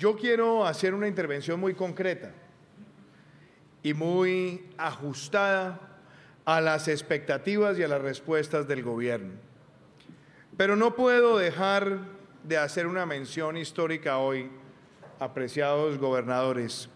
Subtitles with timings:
[0.00, 2.32] Yo quiero hacer una intervención muy concreta
[3.82, 5.78] y muy ajustada
[6.46, 9.34] a las expectativas y a las respuestas del gobierno.
[10.56, 11.98] Pero no puedo dejar
[12.44, 14.48] de hacer una mención histórica hoy,
[15.18, 16.88] apreciados gobernadores,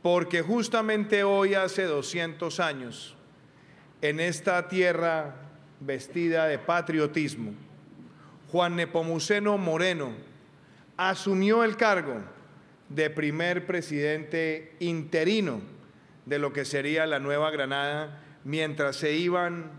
[0.00, 3.14] porque justamente hoy hace 200 años,
[4.00, 5.34] en esta tierra
[5.80, 7.52] vestida de patriotismo,
[8.50, 10.35] Juan Nepomuceno Moreno
[10.96, 12.22] asumió el cargo
[12.88, 15.60] de primer presidente interino
[16.24, 19.70] de lo que sería la Nueva Granada mientras se iban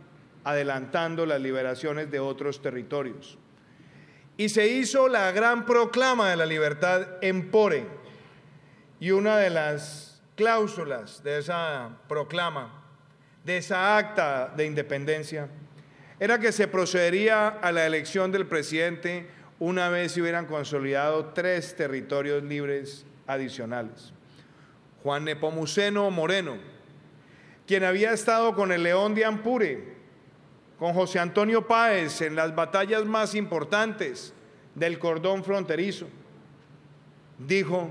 [0.43, 3.37] adelantando las liberaciones de otros territorios.
[4.37, 7.85] Y se hizo la gran proclama de la libertad en Pore.
[8.99, 12.83] Y una de las cláusulas de esa proclama,
[13.43, 15.49] de esa acta de independencia,
[16.19, 19.27] era que se procedería a la elección del presidente
[19.59, 24.13] una vez se hubieran consolidado tres territorios libres adicionales.
[25.03, 26.57] Juan Nepomuceno Moreno,
[27.65, 29.97] quien había estado con el León de Ampure,
[30.77, 34.33] con José Antonio Páez en las batallas más importantes
[34.75, 36.07] del cordón fronterizo,
[37.39, 37.89] dijo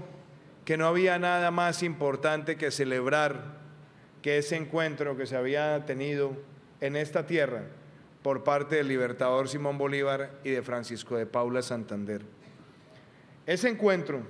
[0.65, 3.57] que no había nada más importante que celebrar
[4.23, 6.37] que ese encuentro que se había tenido
[6.81, 7.63] en esta tierra
[8.27, 12.23] por parte del libertador Simón Bolívar y de Francisco de Paula Santander.
[13.47, 14.21] Ese encuentro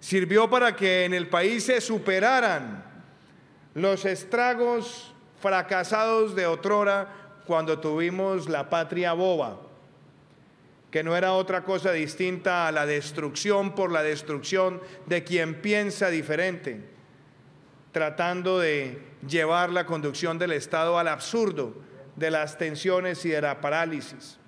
[0.00, 2.82] sirvió para que en el país se superaran
[3.74, 9.60] los estragos fracasados de otrora cuando tuvimos la patria boba,
[10.90, 16.08] que no era otra cosa distinta a la destrucción por la destrucción de quien piensa
[16.08, 16.80] diferente,
[17.92, 23.60] tratando de llevar la conducción del Estado al absurdo de las tensiones y de la
[23.60, 24.38] parálisis.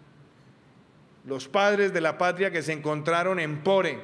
[1.25, 4.00] Los padres de la patria que se encontraron en Pore,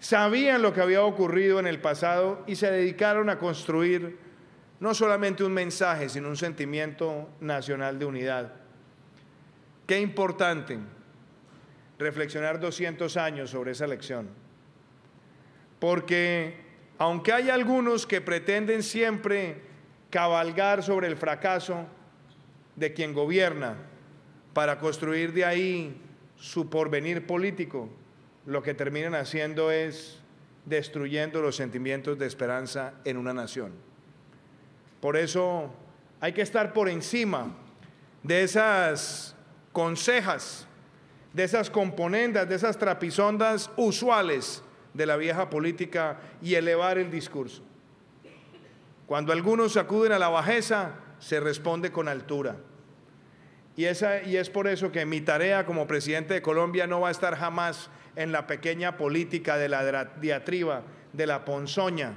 [0.00, 4.18] sabían lo que había ocurrido en el pasado y se dedicaron a construir
[4.80, 8.52] no solamente un mensaje, sino un sentimiento nacional de unidad.
[9.86, 10.78] Qué importante
[11.98, 14.28] reflexionar 200 años sobre esa lección,
[15.78, 16.64] porque
[16.98, 19.62] aunque hay algunos que pretenden siempre
[20.10, 21.86] cabalgar sobre el fracaso
[22.76, 23.76] de quien gobierna
[24.52, 26.00] para construir de ahí
[26.36, 27.88] su porvenir político,
[28.46, 30.20] lo que terminan haciendo es
[30.64, 33.72] destruyendo los sentimientos de esperanza en una nación.
[35.00, 35.70] Por eso
[36.20, 37.54] hay que estar por encima
[38.22, 39.36] de esas
[39.72, 40.66] consejas,
[41.32, 44.62] de esas componendas, de esas trapisondas usuales
[44.94, 47.62] de la vieja política y elevar el discurso.
[49.06, 52.56] Cuando algunos acuden a la bajeza, se responde con altura.
[53.76, 57.08] Y, esa, y es por eso que mi tarea como presidente de Colombia no va
[57.08, 60.82] a estar jamás en la pequeña política de la diatriba,
[61.12, 62.14] de la ponzoña,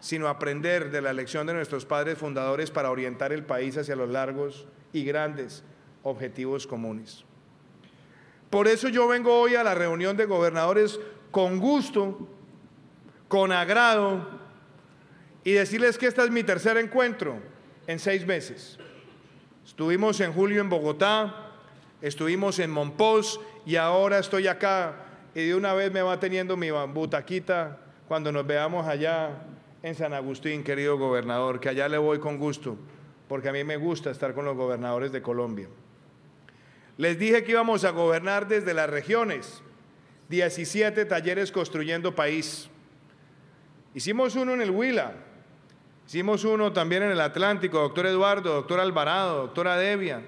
[0.00, 4.08] sino aprender de la lección de nuestros padres fundadores para orientar el país hacia los
[4.08, 5.64] largos y grandes
[6.02, 7.24] objetivos comunes.
[8.50, 10.98] Por eso yo vengo hoy a la reunión de gobernadores
[11.30, 12.28] con gusto,
[13.28, 14.26] con agrado,
[15.44, 17.40] y decirles que este es mi tercer encuentro
[17.86, 18.78] en seis meses.
[19.64, 21.52] Estuvimos en julio en Bogotá,
[22.00, 24.94] estuvimos en Monpós y ahora estoy acá
[25.34, 29.30] y de una vez me va teniendo mi butaquita cuando nos veamos allá
[29.82, 32.76] en San Agustín, querido gobernador, que allá le voy con gusto,
[33.28, 35.68] porque a mí me gusta estar con los gobernadores de Colombia.
[36.96, 39.62] Les dije que íbamos a gobernar desde las regiones,
[40.28, 42.70] 17 talleres construyendo país.
[43.94, 45.12] Hicimos uno en el Huila,
[46.06, 50.22] hicimos uno también en el Atlántico, doctor Eduardo, doctor Alvarado, doctora Devia.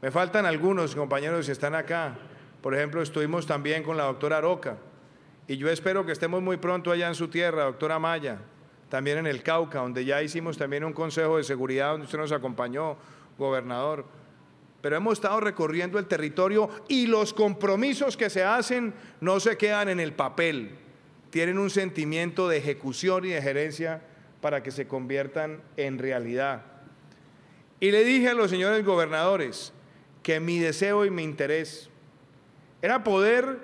[0.00, 2.16] Me faltan algunos compañeros que están acá.
[2.62, 4.78] Por ejemplo, estuvimos también con la doctora Aroca
[5.48, 8.38] y yo espero que estemos muy pronto allá en su tierra, doctora Maya,
[8.90, 12.32] también en el Cauca, donde ya hicimos también un consejo de seguridad donde usted nos
[12.32, 12.96] acompañó,
[13.38, 14.04] gobernador.
[14.82, 19.88] Pero hemos estado recorriendo el territorio y los compromisos que se hacen no se quedan
[19.88, 20.76] en el papel,
[21.30, 24.02] tienen un sentimiento de ejecución y de gerencia
[24.40, 26.62] para que se conviertan en realidad.
[27.80, 29.72] Y le dije a los señores gobernadores
[30.22, 31.88] que mi deseo y mi interés
[32.82, 33.58] era poder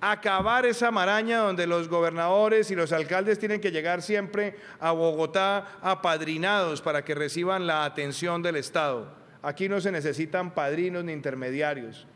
[0.00, 5.78] acabar esa maraña donde los gobernadores y los alcaldes tienen que llegar siempre a Bogotá
[5.80, 9.14] apadrinados para que reciban la atención del Estado.
[9.42, 12.06] Aquí no se necesitan padrinos ni intermediarios,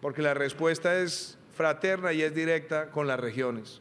[0.00, 3.80] porque la respuesta es fraterna y es directa con las regiones.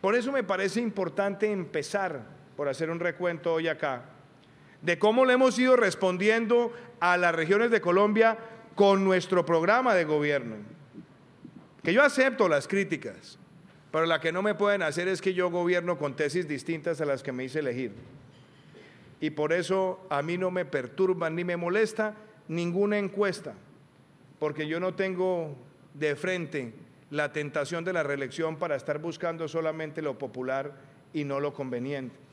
[0.00, 4.04] Por eso me parece importante empezar por hacer un recuento hoy acá
[4.82, 8.38] de cómo le hemos ido respondiendo a las regiones de Colombia
[8.74, 10.76] con nuestro programa de gobierno
[11.86, 13.38] que yo acepto las críticas,
[13.92, 17.04] pero la que no me pueden hacer es que yo gobierno con tesis distintas a
[17.04, 17.92] las que me hice elegir.
[19.20, 22.16] Y por eso a mí no me perturba ni me molesta
[22.48, 23.54] ninguna encuesta,
[24.40, 25.54] porque yo no tengo
[25.94, 26.74] de frente
[27.10, 30.72] la tentación de la reelección para estar buscando solamente lo popular
[31.12, 32.25] y no lo conveniente.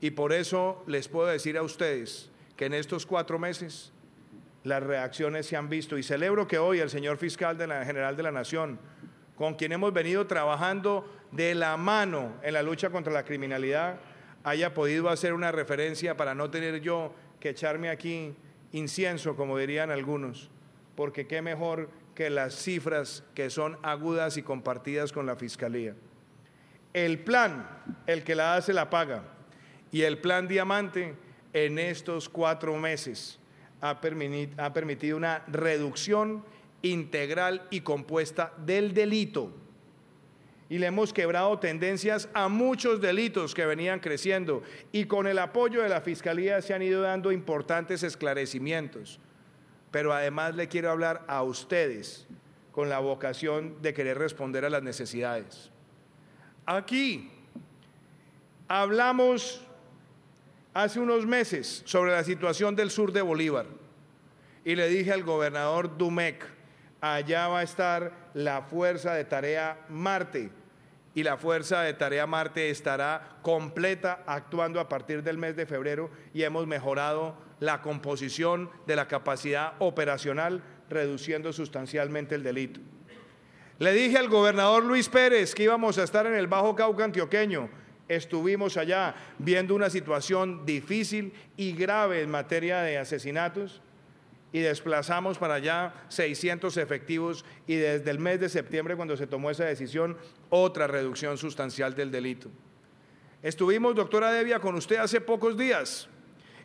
[0.00, 3.92] Y por eso les puedo decir a ustedes que en estos cuatro meses
[4.64, 8.16] las reacciones se han visto y celebro que hoy el señor fiscal de la general
[8.16, 8.78] de la Nación,
[9.36, 14.00] con quien hemos venido trabajando de la mano en la lucha contra la criminalidad,
[14.44, 18.34] haya podido hacer una referencia para no tener yo que echarme aquí
[18.72, 20.50] incienso, como dirían algunos,
[20.94, 25.94] porque qué mejor que las cifras que son agudas y compartidas con la Fiscalía.
[26.92, 27.66] El plan,
[28.06, 29.22] el que la hace la paga,
[29.92, 31.14] y el plan Diamante
[31.52, 33.38] en estos cuatro meses
[33.80, 36.44] ha, permitido una reducción
[36.82, 39.52] integral y compuesta del delito.
[40.68, 44.62] Y le hemos quebrado tendencias a muchos delitos que venían creciendo.
[44.92, 49.18] Y con el apoyo de la Fiscalía se han ido dando importantes esclarecimientos.
[49.90, 52.28] Pero además le quiero hablar a ustedes
[52.70, 55.72] con la vocación de querer responder a las necesidades.
[56.66, 57.28] Aquí
[58.68, 59.66] hablamos
[60.74, 63.66] hace unos meses sobre la situación del sur de Bolívar
[64.64, 66.44] y le dije al gobernador Dumec,
[67.00, 70.50] allá va a estar la Fuerza de Tarea Marte
[71.14, 76.10] y la Fuerza de Tarea Marte estará completa actuando a partir del mes de febrero
[76.34, 82.80] y hemos mejorado la composición de la capacidad operacional, reduciendo sustancialmente el delito.
[83.78, 87.70] Le dije al gobernador Luis Pérez que íbamos a estar en el Bajo Cauca antioqueño
[88.10, 93.80] estuvimos allá viendo una situación difícil y grave en materia de asesinatos
[94.52, 99.48] y desplazamos para allá 600 efectivos y desde el mes de septiembre cuando se tomó
[99.48, 100.18] esa decisión
[100.48, 102.50] otra reducción sustancial del delito.
[103.44, 106.08] Estuvimos, doctora Devia, con usted hace pocos días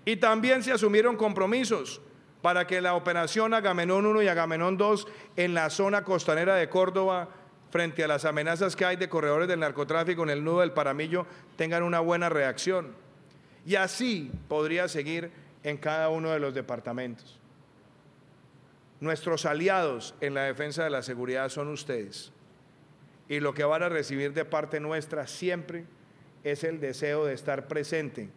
[0.04, 2.02] y también se asumieron compromisos
[2.42, 7.30] para que la operación Agamenón 1 y Agamenón 2 en la zona costanera de Córdoba
[7.72, 11.26] frente a las amenazas que hay de corredores del narcotráfico en el nudo del Paramillo
[11.56, 12.94] tengan una buena reacción.
[13.66, 15.32] Y así podría seguir
[15.64, 17.40] en cada uno de los departamentos.
[19.00, 22.32] Nuestros aliados en la defensa de la seguridad son ustedes.
[23.28, 25.86] Y lo que van a recibir de parte nuestra siempre
[26.44, 28.30] es el deseo de estar presente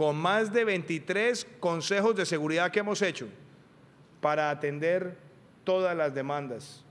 [0.00, 3.28] con más de 23 consejos de seguridad que hemos hecho
[4.22, 5.16] para atender
[5.64, 6.82] todas las demandas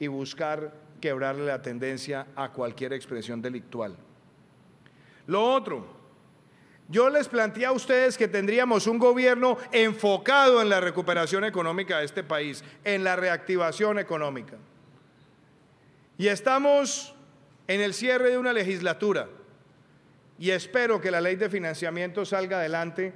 [0.00, 3.96] y buscar quebrarle la tendencia a cualquier expresión delictual.
[5.26, 5.86] Lo otro,
[6.88, 12.06] yo les planteé a ustedes que tendríamos un gobierno enfocado en la recuperación económica de
[12.06, 14.56] este país, en la reactivación económica.
[16.16, 17.14] Y estamos
[17.66, 19.28] en el cierre de una legislatura
[20.38, 23.12] y espero que la ley de financiamiento salga adelante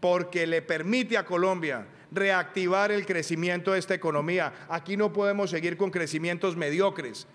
[0.00, 4.52] porque le permite a Colombia reactivar el crecimiento de esta economía.
[4.68, 7.26] Aquí no podemos seguir con crecimientos mediocres.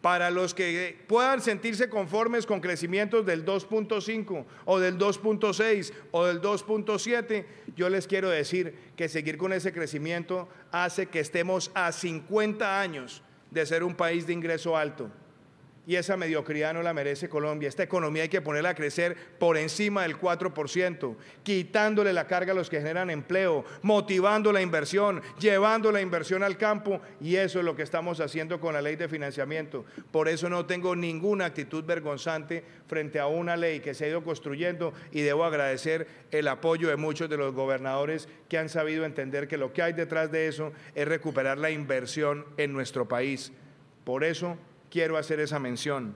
[0.00, 6.40] Para los que puedan sentirse conformes con crecimientos del 2.5 o del 2.6 o del
[6.40, 7.44] 2.7,
[7.76, 13.22] yo les quiero decir que seguir con ese crecimiento hace que estemos a 50 años
[13.50, 15.10] de ser un país de ingreso alto
[15.90, 17.68] y esa mediocridad no la merece Colombia.
[17.68, 22.54] Esta economía hay que ponerla a crecer por encima del 4%, quitándole la carga a
[22.54, 27.64] los que generan empleo, motivando la inversión, llevando la inversión al campo y eso es
[27.64, 29.84] lo que estamos haciendo con la ley de financiamiento.
[30.12, 34.22] Por eso no tengo ninguna actitud vergonzante frente a una ley que se ha ido
[34.22, 39.48] construyendo y debo agradecer el apoyo de muchos de los gobernadores que han sabido entender
[39.48, 43.50] que lo que hay detrás de eso es recuperar la inversión en nuestro país.
[44.04, 44.56] Por eso
[44.90, 46.14] quiero hacer esa mención.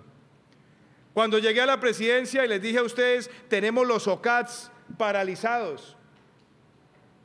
[1.15, 5.97] Cuando llegué a la presidencia y les dije a ustedes, tenemos los OCATs paralizados.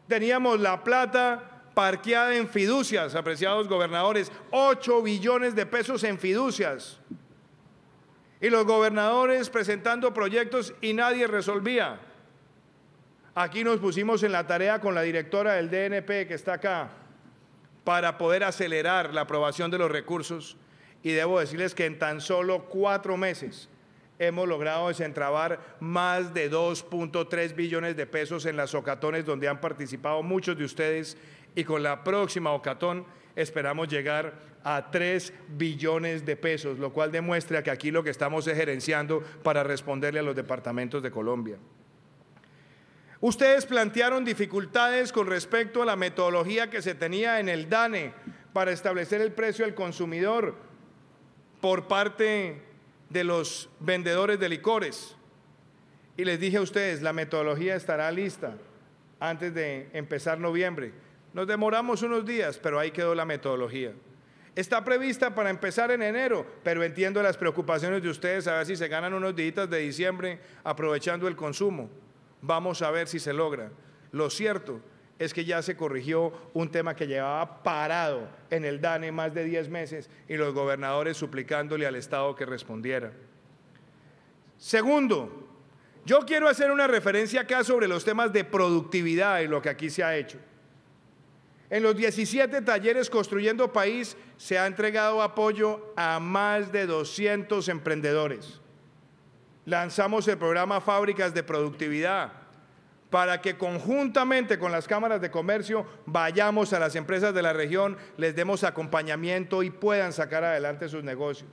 [0.07, 6.99] Teníamos la plata parqueada en fiducias, apreciados gobernadores, 8 billones de pesos en fiducias.
[8.41, 11.99] Y los gobernadores presentando proyectos y nadie resolvía.
[13.33, 16.89] Aquí nos pusimos en la tarea con la directora del DNP que está acá
[17.83, 20.57] para poder acelerar la aprobación de los recursos
[21.03, 23.69] y debo decirles que en tan solo cuatro meses
[24.19, 30.21] hemos logrado desentrabar más de 2.3 billones de pesos en las ocatones donde han participado
[30.23, 31.17] muchos de ustedes
[31.55, 37.63] y con la próxima ocatón esperamos llegar a 3 billones de pesos, lo cual demuestra
[37.63, 41.57] que aquí lo que estamos es gerenciando para responderle a los departamentos de Colombia.
[43.21, 48.13] Ustedes plantearon dificultades con respecto a la metodología que se tenía en el DANE
[48.53, 50.68] para establecer el precio al consumidor
[51.61, 52.61] por parte
[53.09, 55.15] de los vendedores de licores.
[56.17, 58.55] Y les dije a ustedes, la metodología estará lista
[59.19, 60.93] antes de empezar noviembre.
[61.33, 63.93] Nos demoramos unos días, pero ahí quedó la metodología.
[64.55, 68.75] Está prevista para empezar en enero, pero entiendo las preocupaciones de ustedes a ver si
[68.75, 71.89] se ganan unos días de diciembre aprovechando el consumo.
[72.41, 73.71] Vamos a ver si se logra.
[74.11, 74.81] Lo cierto
[75.19, 79.43] es que ya se corrigió un tema que llevaba parado en el DANE más de
[79.43, 83.11] 10 meses y los gobernadores suplicándole al Estado que respondiera.
[84.57, 85.47] Segundo,
[86.05, 89.89] yo quiero hacer una referencia acá sobre los temas de productividad y lo que aquí
[89.89, 90.39] se ha hecho.
[91.69, 98.61] En los 17 talleres Construyendo País se ha entregado apoyo a más de 200 emprendedores.
[99.65, 102.38] Lanzamos el programa Fábricas de Productividad
[103.09, 107.97] para que conjuntamente con las cámaras de comercio vayamos a las empresas de la región,
[108.17, 111.49] les demos acompañamiento y puedan sacar adelante sus negocios.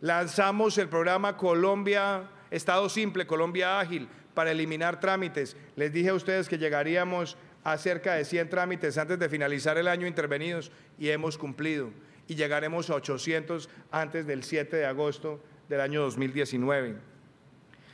[0.00, 5.56] Lanzamos el programa Colombia, Estado Simple, Colombia Ágil, para eliminar trámites.
[5.76, 9.88] Les dije a ustedes que llegaríamos a cerca de 100 trámites antes de finalizar el
[9.88, 11.90] año intervenidos y hemos cumplido.
[12.28, 16.96] Y llegaremos a 800 antes del 7 de agosto del año 2019.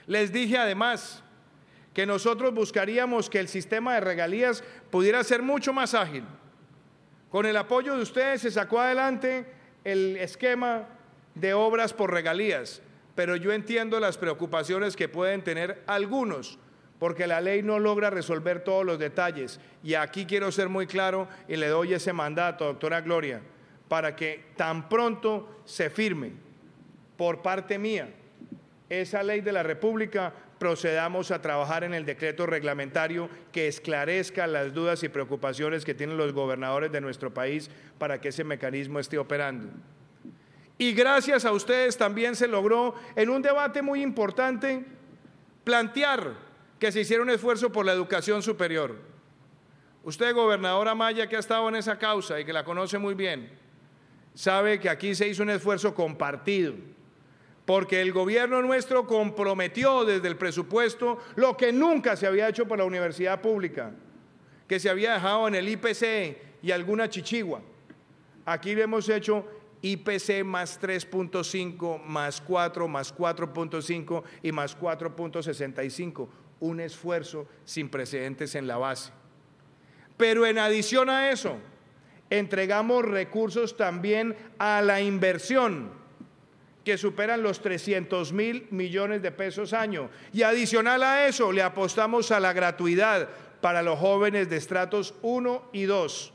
[0.06, 1.22] Les dije además
[1.94, 6.24] que nosotros buscaríamos que el sistema de regalías pudiera ser mucho más ágil.
[7.30, 9.46] Con el apoyo de ustedes se sacó adelante
[9.84, 10.88] el esquema
[11.34, 12.82] de obras por regalías,
[13.14, 16.58] pero yo entiendo las preocupaciones que pueden tener algunos
[16.98, 19.60] porque la ley no logra resolver todos los detalles.
[19.82, 23.40] Y aquí quiero ser muy claro y le doy ese mandato, doctora Gloria,
[23.88, 26.32] para que tan pronto se firme
[27.16, 28.10] por parte mía
[28.88, 34.74] esa ley de la República, procedamos a trabajar en el decreto reglamentario que esclarezca las
[34.74, 39.18] dudas y preocupaciones que tienen los gobernadores de nuestro país para que ese mecanismo esté
[39.18, 39.68] operando.
[40.76, 44.84] Y gracias a ustedes también se logró en un debate muy importante
[45.64, 46.34] plantear
[46.78, 48.96] que se hiciera un esfuerzo por la educación superior.
[50.04, 53.50] Usted, gobernadora Maya, que ha estado en esa causa y que la conoce muy bien,
[54.34, 56.74] sabe que aquí se hizo un esfuerzo compartido,
[57.68, 62.78] porque el gobierno nuestro comprometió desde el presupuesto lo que nunca se había hecho por
[62.78, 63.92] la universidad pública,
[64.66, 67.60] que se había dejado en el IPC y alguna chichigua.
[68.46, 69.46] Aquí le hemos hecho
[69.82, 76.26] IPC más 3.5, más 4, más 4.5 y más 4.65
[76.60, 79.12] un esfuerzo sin precedentes en la base.
[80.16, 81.58] Pero en adición a eso,
[82.30, 85.97] entregamos recursos también a la inversión,
[86.88, 90.08] que superan los 300 mil millones de pesos año.
[90.32, 93.28] Y adicional a eso, le apostamos a la gratuidad
[93.60, 96.32] para los jóvenes de estratos 1 y 2.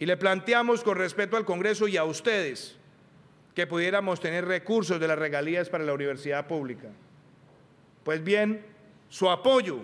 [0.00, 2.76] Y le planteamos con respeto al Congreso y a ustedes
[3.54, 6.88] que pudiéramos tener recursos de las regalías para la universidad pública.
[8.02, 8.66] Pues bien,
[9.10, 9.78] su apoyo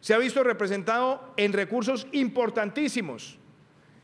[0.00, 3.38] se ha visto representado en recursos importantísimos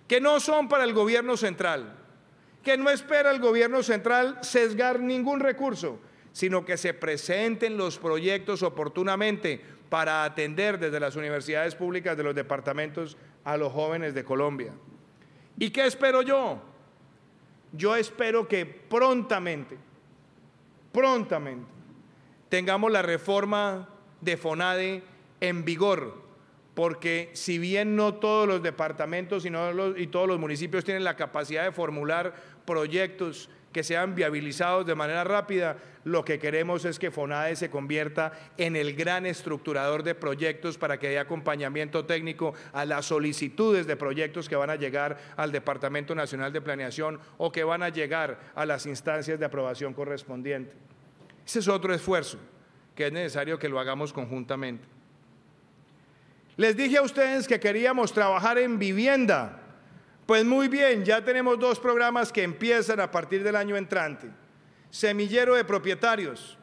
[0.07, 1.97] que no son para el gobierno central,
[2.63, 5.99] que no espera el gobierno central sesgar ningún recurso,
[6.33, 12.35] sino que se presenten los proyectos oportunamente para atender desde las universidades públicas de los
[12.35, 14.73] departamentos a los jóvenes de Colombia.
[15.59, 16.63] ¿Y qué espero yo?
[17.73, 19.77] Yo espero que prontamente,
[20.93, 21.67] prontamente,
[22.49, 23.89] tengamos la reforma
[24.21, 25.03] de FONADE
[25.41, 26.23] en vigor,
[26.75, 29.51] porque si bien no todos los departamentos y,
[29.97, 35.25] y todos los municipios tienen la capacidad de formular proyectos que sean viabilizados de manera
[35.25, 40.77] rápida, lo que queremos es que FONADE se convierta en el gran estructurador de proyectos
[40.77, 45.53] para que dé acompañamiento técnico a las solicitudes de proyectos que van a llegar al
[45.53, 50.75] Departamento Nacional de Planeación o que van a llegar a las instancias de aprobación correspondientes.
[51.47, 52.39] Ese es otro esfuerzo
[52.95, 54.85] que es necesario que lo hagamos conjuntamente.
[56.57, 59.62] Les dije a ustedes que queríamos trabajar en vivienda.
[60.27, 64.29] Pues muy bien, ya tenemos dos programas que empiezan a partir del año entrante.
[64.91, 66.57] Semillero de propietarios,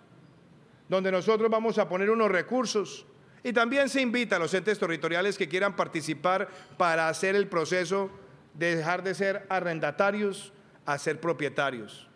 [0.88, 3.06] donde nosotros vamos a poner unos recursos.
[3.44, 8.10] Y también se invita a los entes territoriales que quieran participar para hacer el proceso
[8.54, 10.54] de dejar de ser arrendatarios
[10.86, 12.10] a ser propietarios.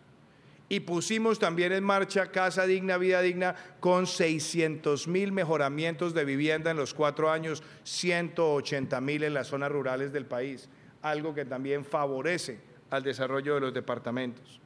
[0.68, 6.70] Y pusimos también en marcha Casa Digna, Vida Digna, con 600 mil mejoramientos de vivienda
[6.70, 10.68] en los cuatro años, 180 mil en las zonas rurales del país,
[11.04, 12.58] algo que también favorece
[12.90, 14.58] al desarrollo de los departamentos.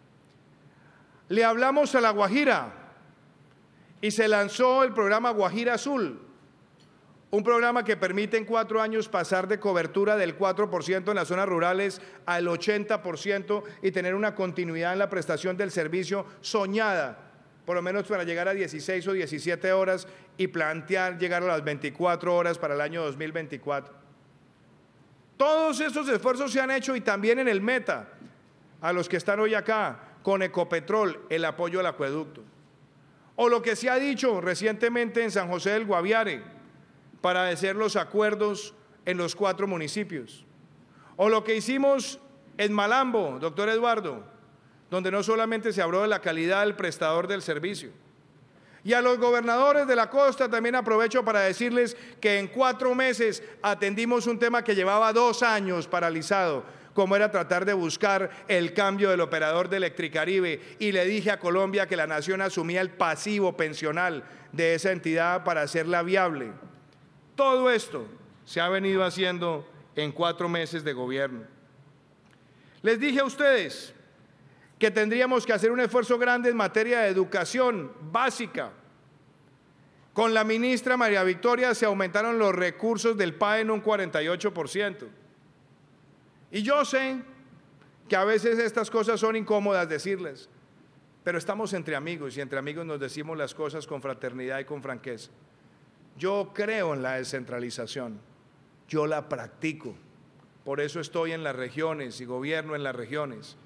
[1.28, 2.72] Le hablamos a La Guajira
[4.00, 6.22] y se lanzó el programa Guajira Azul,
[7.30, 11.46] Un programa que permite en cuatro años pasar de cobertura del 4% en las zonas
[11.46, 17.18] rurales al 80% y tener una continuidad en la prestación del servicio soñada,
[17.66, 21.62] por lo menos para llegar a 16 o 17 horas y plantear llegar a las
[21.62, 24.07] 24 horas para el año 2024.
[25.38, 28.08] Todos estos esfuerzos se han hecho y también en el meta,
[28.80, 32.42] a los que están hoy acá, con Ecopetrol, el apoyo al acueducto.
[33.36, 36.42] O lo que se ha dicho recientemente en San José del Guaviare,
[37.20, 40.44] para hacer los acuerdos en los cuatro municipios.
[41.16, 42.20] O lo que hicimos
[42.56, 44.24] en Malambo, doctor Eduardo,
[44.90, 47.92] donde no solamente se habló de la calidad del prestador del servicio.
[48.88, 53.42] Y a los gobernadores de la costa también aprovecho para decirles que en cuatro meses
[53.60, 56.64] atendimos un tema que llevaba dos años paralizado,
[56.94, 60.76] como era tratar de buscar el cambio del operador de Electricaribe.
[60.78, 65.44] Y le dije a Colombia que la nación asumía el pasivo pensional de esa entidad
[65.44, 66.50] para hacerla viable.
[67.36, 68.06] Todo esto
[68.46, 71.42] se ha venido haciendo en cuatro meses de gobierno.
[72.80, 73.92] Les dije a ustedes
[74.78, 78.72] que tendríamos que hacer un esfuerzo grande en materia de educación básica.
[80.18, 85.06] Con la ministra María Victoria se aumentaron los recursos del PAE en un 48%.
[86.50, 87.22] Y yo sé
[88.08, 90.48] que a veces estas cosas son incómodas decirles,
[91.22, 94.82] pero estamos entre amigos y entre amigos nos decimos las cosas con fraternidad y con
[94.82, 95.30] franqueza.
[96.16, 98.18] Yo creo en la descentralización,
[98.88, 99.94] yo la practico,
[100.64, 103.56] por eso estoy en las regiones y gobierno en las regiones.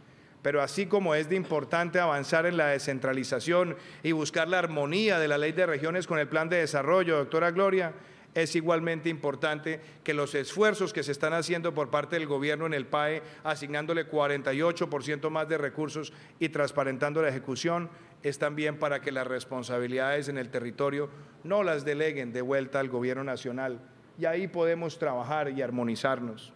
[0.42, 5.28] Pero así como es de importante avanzar en la descentralización y buscar la armonía de
[5.28, 7.94] la ley de regiones con el plan de desarrollo, doctora Gloria,
[8.34, 12.74] es igualmente importante que los esfuerzos que se están haciendo por parte del gobierno en
[12.74, 17.90] el PAE, asignándole 48% más de recursos y transparentando la ejecución,
[18.22, 21.10] es también para que las responsabilidades en el territorio
[21.44, 23.80] no las deleguen de vuelta al gobierno nacional.
[24.18, 26.52] Y ahí podemos trabajar y armonizarnos.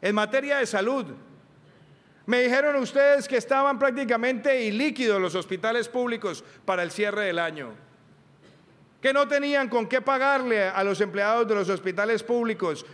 [0.00, 1.06] En materia de salud,
[2.28, 7.70] me dijeron ustedes que estaban prácticamente ilíquidos los hospitales públicos para el cierre del año,
[9.00, 12.84] que no tenían con qué pagarle a los empleados de los hospitales públicos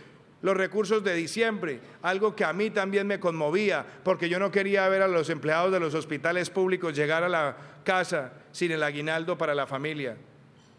[0.41, 4.87] los recursos de diciembre, algo que a mí también me conmovía, porque yo no quería
[4.87, 9.37] ver a los empleados de los hospitales públicos llegar a la casa sin el aguinaldo
[9.37, 10.15] para la familia.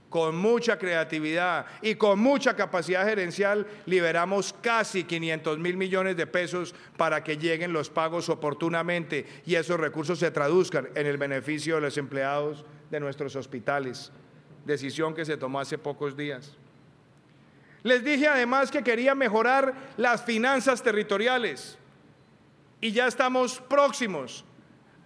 [0.08, 6.74] Con mucha creatividad y con mucha capacidad gerencial liberamos casi 500 mil millones de pesos
[6.96, 11.80] para que lleguen los pagos oportunamente y esos recursos se traduzcan en el beneficio de
[11.80, 14.12] los empleados de nuestros hospitales.
[14.64, 16.56] Decisión que se tomó hace pocos días.
[17.82, 21.78] Les dije además que quería mejorar las finanzas territoriales
[22.80, 24.44] y ya estamos próximos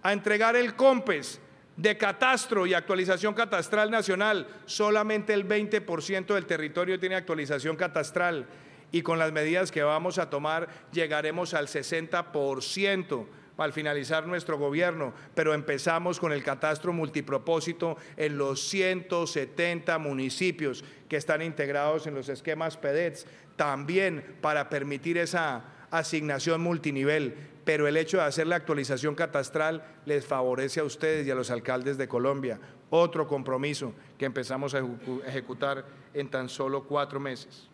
[0.03, 1.39] a entregar el COMPES
[1.81, 4.47] de catastro y actualización catastral nacional.
[4.65, 8.45] Solamente el 20% del territorio tiene actualización catastral
[8.91, 13.25] y con las medidas que vamos a tomar llegaremos al 60%
[13.57, 21.17] al finalizar nuestro gobierno, pero empezamos con el catastro multipropósito en los 170 municipios que
[21.17, 28.17] están integrados en los esquemas PEDETS, también para permitir esa asignación multinivel, pero el hecho
[28.17, 32.59] de hacer la actualización catastral les favorece a ustedes y a los alcaldes de Colombia.
[32.89, 34.83] Otro compromiso que empezamos a
[35.25, 37.69] ejecutar en tan solo cuatro meses.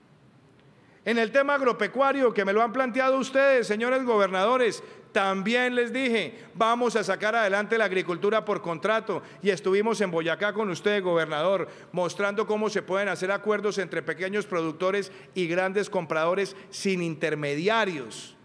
[1.03, 6.37] En el tema agropecuario, que me lo han planteado ustedes, señores gobernadores, también les dije,
[6.53, 11.69] vamos a sacar adelante la agricultura por contrato y estuvimos en Boyacá con usted, gobernador,
[11.91, 18.36] mostrando cómo se pueden hacer acuerdos entre pequeños productores y grandes compradores sin intermediarios,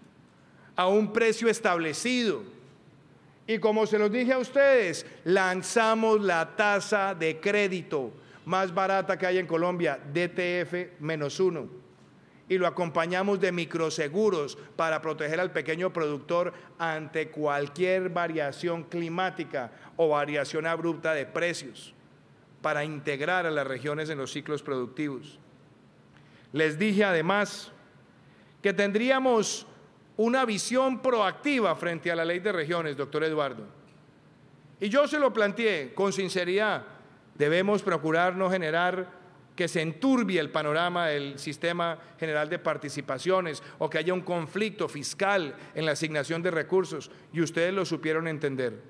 [0.77, 2.43] a un precio establecido.
[3.47, 8.13] Y como se los dije a ustedes, lanzamos la tasa de crédito
[8.45, 11.83] más barata que hay en Colombia, DTF menos uno
[12.53, 20.11] y lo acompañamos de microseguros para proteger al pequeño productor ante cualquier variación climática o
[20.11, 21.95] variación abrupta de precios,
[22.61, 25.39] para integrar a las regiones en los ciclos productivos.
[26.53, 27.73] Les dije además
[28.61, 29.67] que tendríamos
[30.17, 33.65] una visión proactiva frente a la ley de regiones, doctor Eduardo.
[34.81, 36.85] Y yo se lo planteé con sinceridad.
[37.37, 39.23] Debemos procurar no generar
[39.57, 44.89] que se enturbie el panorama del sistema general de participaciones o que haya un conflicto
[44.89, 48.81] fiscal en la asignación de recursos, y ustedes lo supieron entender.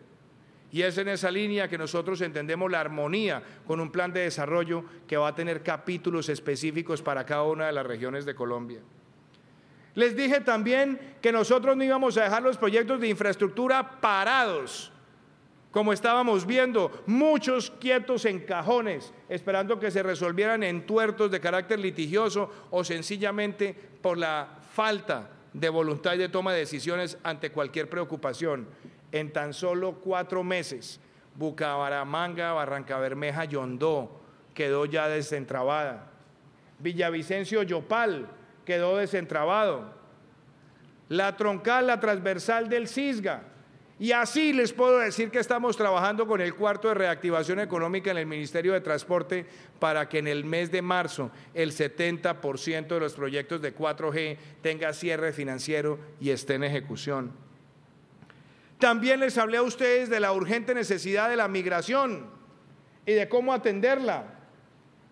[0.70, 4.84] Y es en esa línea que nosotros entendemos la armonía con un plan de desarrollo
[5.06, 8.80] que va a tener capítulos específicos para cada una de las regiones de Colombia.
[9.94, 14.92] Les dije también que nosotros no íbamos a dejar los proyectos de infraestructura parados
[15.72, 21.78] como estábamos viendo, muchos quietos en cajones, esperando que se resolvieran en tuertos de carácter
[21.78, 27.88] litigioso o sencillamente por la falta de voluntad y de toma de decisiones ante cualquier
[27.88, 28.68] preocupación.
[29.12, 31.00] En tan solo cuatro meses,
[31.36, 34.20] Bucaramanga, Barranca Bermeja, Yondó
[34.52, 36.10] quedó ya desentrabada.
[36.80, 38.28] Villavicencio, Yopal
[38.64, 39.92] quedó desentrabado.
[41.08, 43.42] La troncal, la transversal del Cisga,
[44.02, 48.16] y así les puedo decir que estamos trabajando con el cuarto de reactivación económica en
[48.16, 49.46] el Ministerio de Transporte
[49.78, 54.92] para que en el mes de marzo el 70% de los proyectos de 4G tenga
[54.92, 57.30] cierre financiero y esté en ejecución.
[58.80, 62.26] También les hablé a ustedes de la urgente necesidad de la migración
[63.06, 64.24] y de cómo atenderla,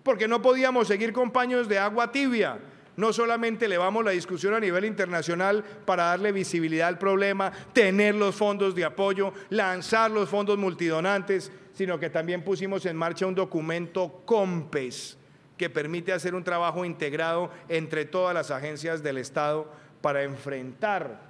[0.02, 2.58] porque no podíamos seguir con paños de agua tibia
[3.00, 8.34] no solamente elevamos la discusión a nivel internacional para darle visibilidad al problema, tener los
[8.34, 14.20] fondos de apoyo, lanzar los fondos multidonantes, sino que también pusimos en marcha un documento
[14.26, 15.16] COMPES
[15.56, 21.22] que permite hacer un trabajo integrado entre todas las agencias del Estado para enfrentar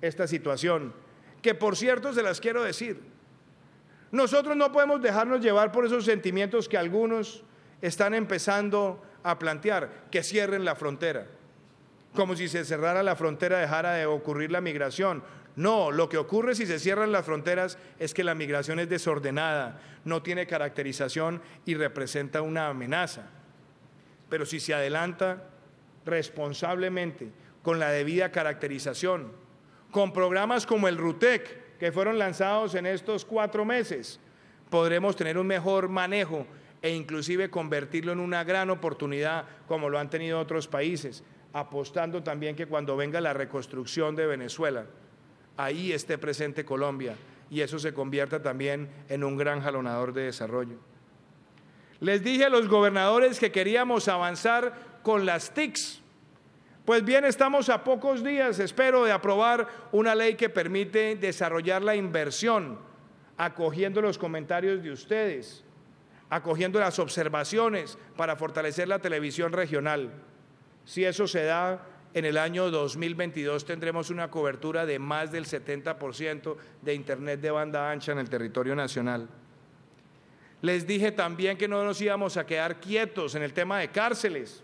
[0.00, 0.92] esta situación,
[1.40, 3.00] que por cierto se las quiero decir.
[4.10, 7.44] Nosotros no podemos dejarnos llevar por esos sentimientos que algunos
[7.80, 11.26] están empezando a plantear que cierren la frontera.
[12.14, 15.22] Como si se cerrara la frontera dejara de ocurrir la migración.
[15.56, 19.80] No, lo que ocurre si se cierran las fronteras es que la migración es desordenada,
[20.04, 23.26] no tiene caracterización y representa una amenaza.
[24.28, 25.44] Pero si se adelanta
[26.06, 27.30] responsablemente,
[27.62, 29.32] con la debida caracterización,
[29.90, 34.18] con programas como el RUTEC, que fueron lanzados en estos cuatro meses,
[34.70, 36.46] podremos tener un mejor manejo
[36.82, 42.56] e inclusive convertirlo en una gran oportunidad como lo han tenido otros países, apostando también
[42.56, 44.86] que cuando venga la reconstrucción de Venezuela,
[45.56, 47.14] ahí esté presente Colombia
[47.50, 50.76] y eso se convierta también en un gran jalonador de desarrollo.
[52.00, 56.02] Les dije a los gobernadores que queríamos avanzar con las TICs.
[56.84, 61.94] Pues bien, estamos a pocos días, espero, de aprobar una ley que permite desarrollar la
[61.94, 62.80] inversión,
[63.36, 65.64] acogiendo los comentarios de ustedes
[66.32, 70.10] acogiendo las observaciones para fortalecer la televisión regional.
[70.86, 76.56] Si eso se da, en el año 2022 tendremos una cobertura de más del 70%
[76.80, 79.28] de Internet de banda ancha en el territorio nacional.
[80.62, 84.62] Les dije también que no nos íbamos a quedar quietos en el tema de cárceles.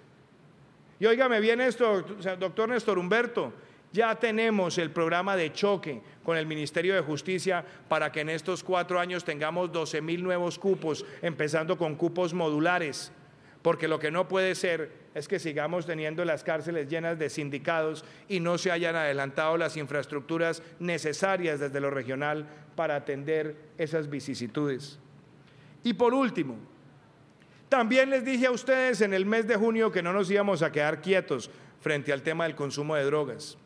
[0.98, 2.00] Y óigame bien esto,
[2.38, 3.52] doctor Néstor Humberto,
[3.92, 8.62] ya tenemos el programa de choque con el Ministerio de Justicia para que en estos
[8.62, 13.12] cuatro años tengamos 12 mil nuevos cupos, empezando con cupos modulares,
[13.62, 18.04] porque lo que no puede ser es que sigamos teniendo las cárceles llenas de sindicados
[18.28, 22.46] y no se hayan adelantado las infraestructuras necesarias desde lo regional
[22.76, 24.98] para atender esas vicisitudes.
[25.82, 26.56] Y por último,
[27.68, 30.72] también les dije a ustedes en el mes de junio que no nos íbamos a
[30.72, 33.56] quedar quietos frente al tema del consumo de drogas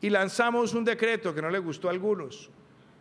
[0.00, 2.50] y lanzamos un decreto que no le gustó a algunos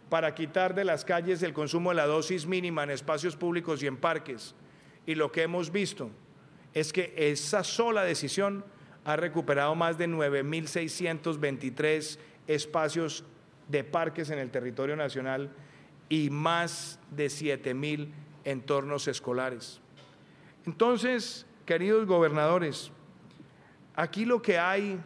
[0.10, 3.88] para quitar de las calles el consumo de la dosis mínima en espacios públicos y
[3.88, 4.55] en parques.
[5.05, 6.10] Y lo que hemos visto
[6.73, 8.63] es que esa sola decisión
[9.03, 13.23] ha recuperado más de 9.623 espacios
[13.67, 15.51] de parques en el territorio nacional
[16.10, 18.12] y más de 7.000
[18.43, 19.79] entornos escolares.
[20.65, 22.91] Entonces, queridos gobernadores,
[23.95, 24.99] aquí lo que hay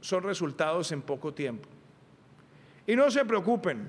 [0.00, 1.68] son resultados en poco tiempo.
[2.86, 3.88] Y no se preocupen,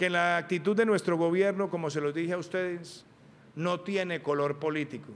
[0.00, 3.04] que la actitud de nuestro gobierno, como se los dije a ustedes,
[3.54, 5.12] no tiene color político.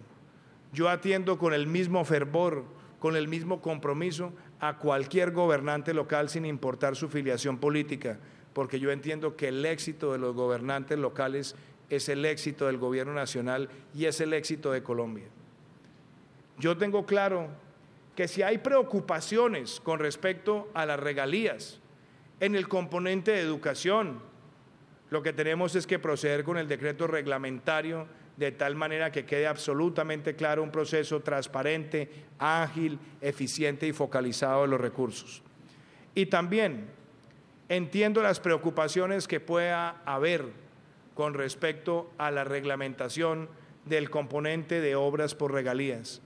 [0.75, 2.67] Yo atiendo con el mismo fervor,
[2.99, 8.19] con el mismo compromiso a cualquier gobernante local sin importar su filiación política,
[8.53, 11.57] porque yo entiendo que el éxito de los gobernantes locales
[11.89, 15.25] es el éxito del gobierno nacional y es el éxito de Colombia.
[16.59, 17.49] Yo tengo claro
[18.15, 21.81] que si hay preocupaciones con respecto a las regalías
[22.41, 24.21] en el componente de educación,
[25.11, 29.47] lo que tenemos es que proceder con el decreto reglamentario de tal manera que quede
[29.47, 35.43] absolutamente claro un proceso transparente, ágil, eficiente y focalizado de los recursos.
[36.15, 36.87] Y también
[37.69, 40.47] entiendo las preocupaciones que pueda haber
[41.15, 43.49] con respecto a la reglamentación
[43.85, 46.21] del componente de obras por regalías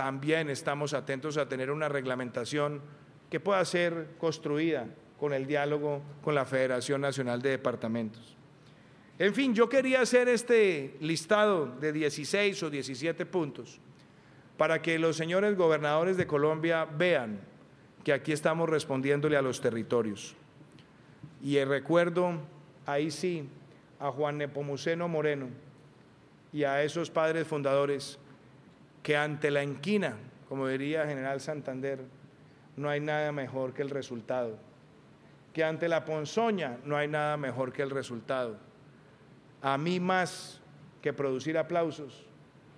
[0.00, 2.80] también estamos atentos a tener una reglamentación
[3.28, 4.86] que pueda ser construida
[5.18, 8.34] con el diálogo con la Federación Nacional de Departamentos.
[9.18, 13.78] En fin, yo quería hacer este listado de 16 o 17 puntos
[14.56, 17.38] para que los señores gobernadores de Colombia vean
[18.02, 20.34] que aquí estamos respondiéndole a los territorios.
[21.42, 22.40] Y recuerdo,
[22.86, 23.46] ahí sí,
[23.98, 25.48] a Juan Nepomuceno Moreno
[26.54, 28.18] y a esos padres fundadores
[29.02, 30.16] que ante la enquina,
[30.48, 32.00] como diría General Santander,
[32.76, 34.58] no hay nada mejor que el resultado,
[35.52, 38.56] que ante la ponzoña no hay nada mejor que el resultado.
[39.62, 40.60] A mí más
[41.02, 42.26] que producir aplausos,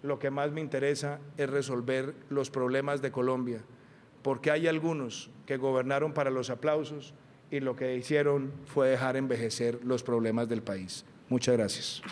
[0.02, 3.60] lo que más me interesa es resolver los problemas de Colombia,
[4.22, 7.14] porque hay algunos que gobernaron para los aplausos
[7.50, 11.04] y lo que hicieron fue dejar envejecer los problemas del país.
[11.28, 12.02] Muchas gracias.